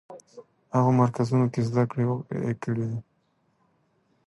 هغو 0.75 0.91
مرکزونو 1.01 1.45
کې 1.53 1.61
زده 1.69 1.83
کړې 1.91 2.05
کړې 2.63 2.85
دي. 2.91 2.99